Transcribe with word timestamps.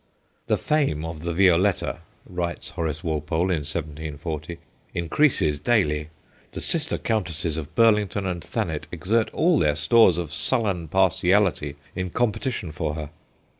'The 0.47 0.57
fame 0.57 1.05
of 1.05 1.21
the 1.21 1.31
Violetta,' 1.31 1.99
writes 2.25 2.69
Horace 2.69 3.03
Walpole 3.03 3.51
in 3.51 3.57
1740, 3.61 4.57
'increases 4.95 5.59
daily; 5.59 6.09
the 6.53 6.59
sister 6.59 6.97
countesses 6.97 7.55
of 7.55 7.75
Burlington 7.75 8.25
and 8.25 8.43
Thanet 8.43 8.87
exert 8.91 9.29
all 9.29 9.59
their 9.59 9.75
stores 9.75 10.17
of 10.17 10.33
sullen 10.33 10.87
partiality 10.87 11.75
in 11.95 12.09
competition 12.09 12.71
for 12.71 12.95
her.' 12.95 13.09